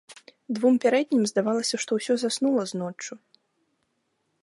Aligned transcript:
Двум 0.59 0.73
пярэднім 0.85 1.23
здавалася, 1.33 1.75
што 1.83 1.91
ўсё 1.99 2.13
заснула 2.25 2.61
з 2.73 2.83
ноччу. 2.83 3.23